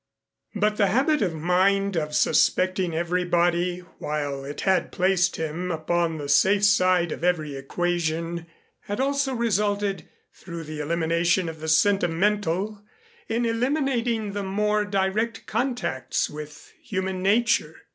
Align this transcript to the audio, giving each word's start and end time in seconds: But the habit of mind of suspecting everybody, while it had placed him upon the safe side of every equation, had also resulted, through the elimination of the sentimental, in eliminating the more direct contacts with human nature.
But 0.55 0.77
the 0.77 0.87
habit 0.87 1.21
of 1.21 1.35
mind 1.35 1.95
of 1.95 2.15
suspecting 2.15 2.95
everybody, 2.95 3.81
while 3.99 4.43
it 4.43 4.61
had 4.61 4.91
placed 4.91 5.35
him 5.35 5.69
upon 5.69 6.17
the 6.17 6.27
safe 6.27 6.63
side 6.65 7.11
of 7.11 7.23
every 7.23 7.55
equation, 7.55 8.47
had 8.79 8.99
also 8.99 9.35
resulted, 9.35 10.09
through 10.33 10.63
the 10.63 10.79
elimination 10.79 11.47
of 11.47 11.59
the 11.59 11.67
sentimental, 11.67 12.81
in 13.29 13.45
eliminating 13.45 14.31
the 14.31 14.41
more 14.41 14.85
direct 14.85 15.45
contacts 15.45 16.31
with 16.31 16.73
human 16.81 17.21
nature. 17.21 17.75